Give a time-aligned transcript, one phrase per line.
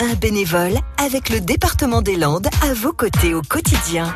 [0.00, 4.14] un bénévole avec le département des Landes à vos côtés au quotidien.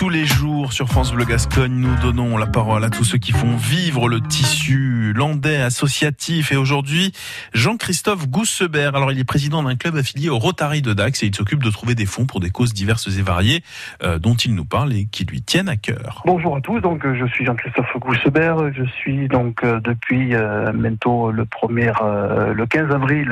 [0.00, 3.32] Tous les jours sur France Bleu Gascogne, nous donnons la parole à tous ceux qui
[3.32, 6.52] font vivre le tissu landais associatif.
[6.52, 7.12] Et aujourd'hui,
[7.52, 8.96] Jean-Christophe Goussebert.
[8.96, 11.68] Alors, il est président d'un club affilié au Rotary de Dax et il s'occupe de
[11.68, 13.62] trouver des fonds pour des causes diverses et variées
[14.02, 16.22] euh, dont il nous parle et qui lui tiennent à cœur.
[16.24, 16.80] Bonjour à tous.
[16.80, 18.72] Donc, je suis Jean-Christophe Goussebert.
[18.72, 23.28] Je suis donc euh, depuis euh, bientôt le premier, euh, le 15 avril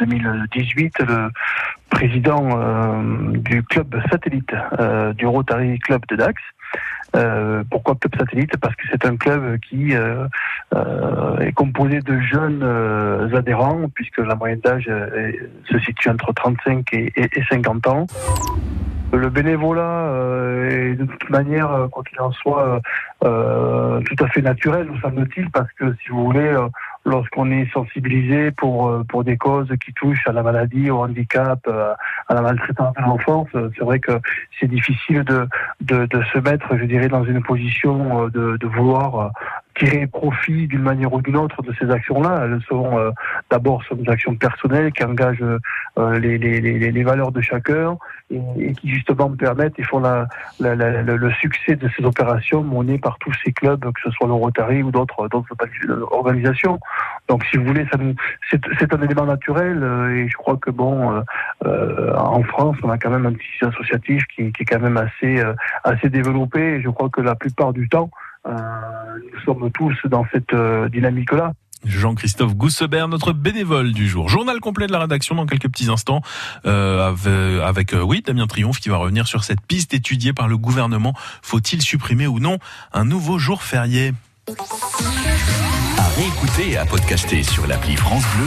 [0.00, 1.30] 2018, le
[1.90, 6.40] président euh, du club satellite euh, du Rotary Club de Dax.
[7.14, 8.56] Euh, pourquoi club satellite?
[8.58, 10.26] Parce que c'est un club qui euh,
[10.74, 14.90] euh, est composé de jeunes euh, adhérents, puisque la moyenne d'âge
[15.70, 18.06] se situe entre 35 et, et, et 50 ans.
[19.12, 20.10] Le bénévolat
[20.68, 22.82] est de toute manière, quoi qu'il en soit,
[23.20, 26.54] tout à fait naturel, nous semble-t-il, parce que si vous voulez,
[27.06, 31.60] lorsqu'on est sensibilisé pour euh, pour des causes qui touchent à la maladie, au handicap,
[31.68, 31.94] euh,
[32.28, 34.20] à la maltraitance de l'enfance, euh, c'est vrai que
[34.58, 35.48] c'est difficile de,
[35.80, 39.30] de de se mettre, je dirais, dans une position de, de vouloir
[39.78, 42.42] tirer profit d'une manière ou d'une autre de ces actions-là.
[42.44, 43.10] Elles sont euh,
[43.50, 45.42] d'abord sont des actions personnelles qui engagent
[45.98, 47.96] euh, les, les, les, les valeurs de chacun
[48.30, 50.26] et, qui justement permettent et font la,
[50.60, 54.26] la, la, le, succès de ces opérations menées par tous ces clubs, que ce soit
[54.26, 55.28] le Rotary ou d'autres
[56.10, 56.78] organisations.
[57.28, 58.14] Donc, si vous voulez, ça nous,
[58.50, 61.20] c'est, un élément naturel euh, et je crois que bon, euh,
[61.66, 64.96] euh, en France, on a quand même un tissu associatif qui, qui est quand même
[64.96, 65.42] assez
[65.84, 66.60] assez développé.
[66.76, 68.10] Et je crois que la plupart du temps,
[69.46, 71.52] sommes tous dans cette euh, dynamique-là.
[71.84, 74.28] Jean-Christophe Goussebert, notre bénévole du jour.
[74.28, 76.20] Journal complet de la rédaction dans quelques petits instants
[76.66, 80.48] euh, avec, avec euh, oui Damien Triomphe qui va revenir sur cette piste étudiée par
[80.48, 81.14] le gouvernement.
[81.42, 82.58] Faut-il supprimer ou non
[82.92, 84.12] un nouveau jour férié?
[85.98, 88.44] À réécouter et à podcaster sur l'appli France Bleu.